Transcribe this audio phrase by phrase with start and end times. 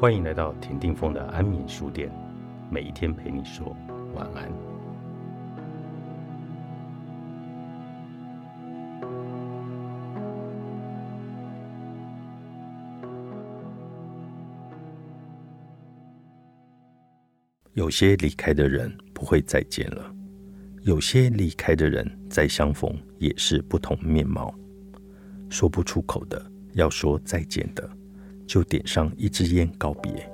[0.00, 2.10] 欢迎来到田定峰的安眠书店，
[2.70, 3.76] 每一天陪你说
[4.14, 4.50] 晚安。
[17.74, 20.10] 有些离开的人不会再见了，
[20.80, 24.50] 有些离开的人再相逢也是不同面貌。
[25.50, 27.86] 说不出口的，要说再见的，
[28.50, 30.28] 就点上一支烟告别。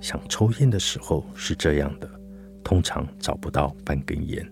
[0.00, 2.08] 想抽烟的时候是这样的，
[2.62, 4.48] 通常找不到半根烟，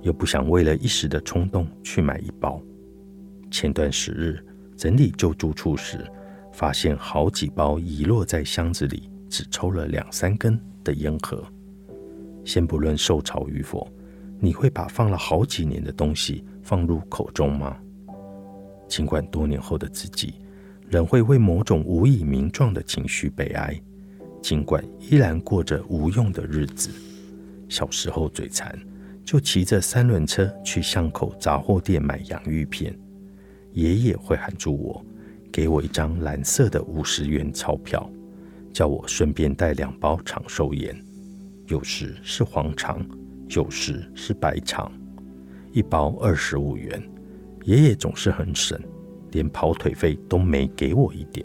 [0.00, 2.60] 又不想为了一时的冲动去买一包。
[3.52, 4.44] 前段时日
[4.76, 6.04] 整理旧住处时，
[6.52, 11.40] 发现好几包遗落在箱子里，只抽了两三根的烟盒。
[12.44, 13.86] 先不论受潮与否，
[14.40, 17.76] 你会把放了好几年的东西放入口中吗？
[18.88, 20.34] 尽管多年后的自己，
[20.92, 23.72] 仍会为某种无以名状的情绪悲哀；
[24.42, 26.90] 尽管依然过着无用的日子，
[27.66, 28.78] 小时候嘴馋，
[29.24, 32.94] 就骑着三轮车去巷口杂货店买洋芋片。
[33.72, 35.02] 爷爷会喊住我，
[35.50, 38.06] 给我一张蓝色的五十元钞票，
[38.70, 40.94] 叫我顺便带两包长寿烟，
[41.68, 43.02] 有时是黄肠，
[43.48, 44.92] 有时是白肠，
[45.72, 47.02] 一包二十五元。
[47.64, 48.78] 爷爷总是很省，
[49.32, 51.44] 连跑腿费都没给我一点。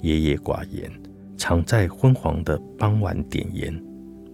[0.00, 0.90] 爷爷寡言，
[1.36, 3.82] 常在昏黄的傍晚点烟，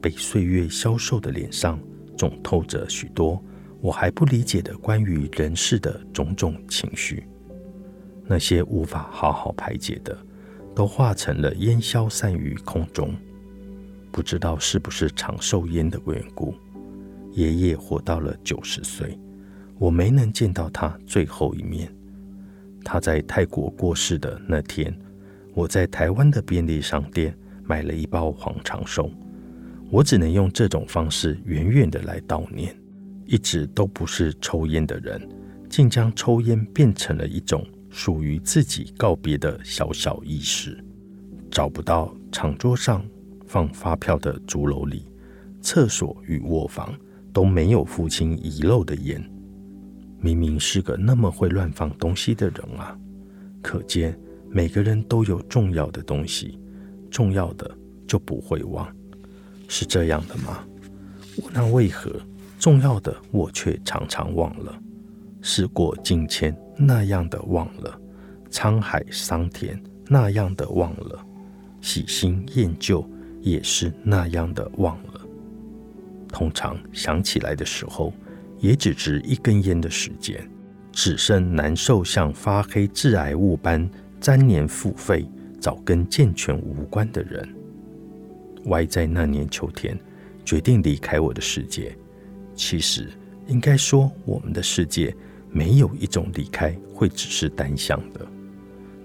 [0.00, 1.78] 被岁月消瘦的脸上
[2.16, 3.42] 总透着许多
[3.80, 7.26] 我还不理解的关于人世的种种情绪。
[8.26, 10.16] 那些无法好好排解的，
[10.74, 13.14] 都化成了烟消散于空中。
[14.12, 16.54] 不知道是不是长寿烟的缘故，
[17.32, 19.18] 爷爷活到了九十岁。
[19.78, 21.90] 我没能见到他最后一面。
[22.92, 24.92] 他在泰国过世的那天，
[25.54, 27.32] 我在台湾的便利商店
[27.62, 29.08] 买了一包黄长寿。
[29.92, 32.76] 我只能用这种方式远远的来悼念。
[33.26, 35.22] 一直都不是抽烟的人，
[35.68, 40.84] 竟将抽烟变成了一种属于自己告别的小小仪式。
[41.48, 43.06] 找不到长桌上
[43.46, 45.06] 放发票的竹篓里，
[45.60, 46.92] 厕所与卧房
[47.32, 49.24] 都没有父亲遗漏的烟。
[50.22, 52.94] 明明是个那么会乱放东西的人啊！
[53.62, 54.18] 可见
[54.50, 56.58] 每个人都有重要的东西，
[57.10, 57.70] 重要的
[58.06, 58.86] 就不会忘，
[59.66, 60.62] 是这样的吗？
[61.52, 62.14] 那为何
[62.58, 64.78] 重要的我却常常忘了？
[65.40, 67.98] 事过境迁那样的忘了，
[68.50, 71.18] 沧海桑田那样的忘了，
[71.80, 73.02] 喜新厌旧
[73.40, 75.20] 也是那样的忘了。
[76.28, 78.12] 通常想起来的时候。
[78.60, 80.48] 也只值一根烟的时间，
[80.92, 83.88] 只剩难受像发黑致癌物般
[84.20, 85.26] 粘连腹肺，
[85.58, 87.48] 早跟健全无关的人。
[88.66, 89.98] 歪在那年秋天
[90.44, 91.96] 决定离开我的世界。
[92.54, 93.08] 其实
[93.46, 95.14] 应该说，我们的世界
[95.50, 98.26] 没有一种离开会只是单向的。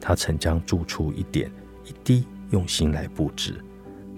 [0.02, 1.50] 他曾将住处一点
[1.86, 3.56] 一滴用心来布置，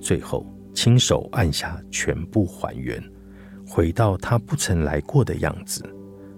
[0.01, 3.01] 最后亲手按下全部还原。
[3.67, 5.83] 回到他不曾来过的样子，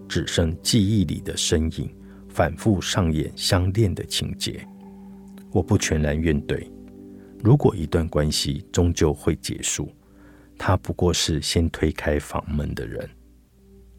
[0.07, 1.93] 只剩记忆里的身影，
[2.27, 4.67] 反复上演相恋的情节。
[5.51, 6.67] 我不全然怨怼。
[7.43, 9.89] 如果一段关系终究会结束，
[10.57, 13.07] 他不过是先推开房门的人。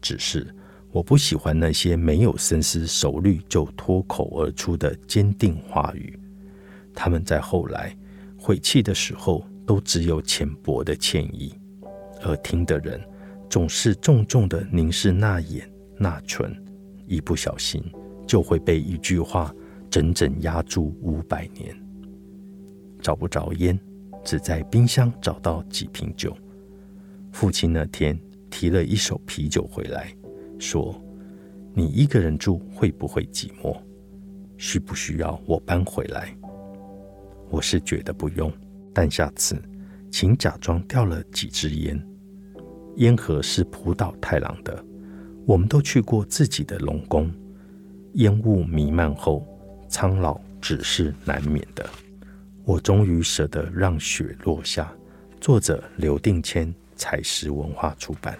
[0.01, 0.53] 只是
[0.91, 6.19] 我不喜欢那些没有深思熟虑就脱口而出的坚定话语。
[6.93, 7.95] 他们在后来
[8.37, 11.53] 悔气的时候，都只有浅薄的歉意，
[12.21, 13.01] 而听的人。
[13.51, 15.69] 总是重重的凝视那眼
[15.99, 16.55] 那唇，
[17.05, 17.83] 一不小心
[18.25, 19.53] 就会被一句话
[19.89, 21.75] 整整压住五百年。
[23.01, 23.77] 找不着烟，
[24.23, 26.33] 只在冰箱找到几瓶酒。
[27.33, 28.17] 父亲那天
[28.49, 30.15] 提了一手啤酒回来，
[30.57, 30.95] 说
[31.75, 33.77] ：“你一个人住会不会寂寞？
[34.55, 36.33] 需不需要我搬回来？”
[37.51, 38.49] 我是觉得不用，
[38.93, 39.61] 但下次
[40.09, 42.01] 请假装掉了几支烟。
[42.97, 44.83] 烟盒是浦岛太郎的，
[45.45, 47.31] 我们都去过自己的龙宫。
[48.13, 49.47] 烟雾弥漫后，
[49.87, 51.89] 苍老只是难免的。
[52.63, 54.91] 我终于舍得让雪落下。
[55.39, 58.37] 作者刘定谦，采石文化出版。